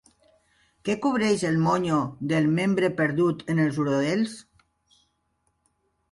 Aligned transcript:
Què 0.87 0.93
cobreix 1.01 1.41
el 1.49 1.59
monyó 1.65 1.99
del 2.31 2.47
membre 2.59 2.89
perdut 3.01 3.43
en 3.55 3.61
els 3.65 3.77
urodels? 3.83 4.33